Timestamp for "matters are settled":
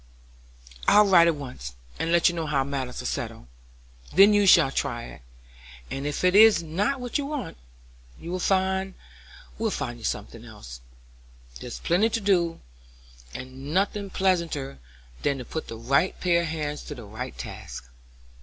2.63-3.45